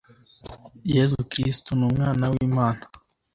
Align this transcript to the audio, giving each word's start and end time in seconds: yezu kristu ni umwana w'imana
yezu 0.93 1.17
kristu 1.31 1.69
ni 1.77 1.83
umwana 1.89 2.25
w'imana 2.31 2.83